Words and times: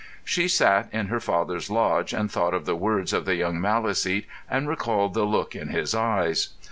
She 0.23 0.47
sat 0.47 0.89
in 0.91 1.09
her 1.09 1.19
father's 1.19 1.69
lodge 1.69 2.11
and 2.11 2.31
thought 2.31 2.55
of 2.55 2.65
the 2.65 2.75
words 2.75 3.13
of 3.13 3.25
the 3.25 3.35
young 3.35 3.59
Maliseet 3.59 4.25
and 4.49 4.67
recalled 4.67 5.13
the 5.13 5.25
look 5.25 5.55
in 5.55 5.67
his 5.67 5.93
eyes. 5.93 6.53